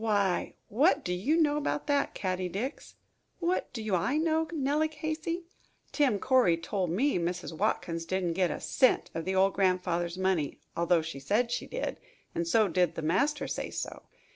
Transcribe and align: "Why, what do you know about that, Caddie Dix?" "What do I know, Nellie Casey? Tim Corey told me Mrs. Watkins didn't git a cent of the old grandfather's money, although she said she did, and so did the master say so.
"Why, 0.03 0.55
what 0.67 1.05
do 1.05 1.13
you 1.13 1.39
know 1.39 1.57
about 1.57 1.85
that, 1.85 2.15
Caddie 2.15 2.49
Dix?" 2.49 2.95
"What 3.37 3.71
do 3.71 3.93
I 3.93 4.17
know, 4.17 4.47
Nellie 4.51 4.87
Casey? 4.87 5.43
Tim 5.91 6.17
Corey 6.17 6.57
told 6.57 6.89
me 6.89 7.19
Mrs. 7.19 7.55
Watkins 7.55 8.05
didn't 8.05 8.33
git 8.33 8.49
a 8.49 8.59
cent 8.59 9.11
of 9.13 9.25
the 9.25 9.35
old 9.35 9.53
grandfather's 9.53 10.17
money, 10.17 10.59
although 10.75 11.03
she 11.03 11.19
said 11.19 11.51
she 11.51 11.67
did, 11.67 11.97
and 12.33 12.47
so 12.47 12.67
did 12.67 12.95
the 12.95 13.03
master 13.03 13.47
say 13.47 13.69
so. 13.69 14.01